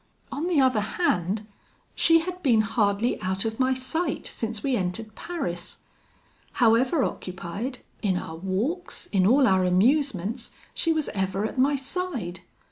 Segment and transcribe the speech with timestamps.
[0.31, 1.45] "On the other hand,
[1.93, 5.77] she had been hardly out of my sight since we entered Paris.
[6.53, 12.39] However occupied, in our walks, in all our amusements, she was ever at my side.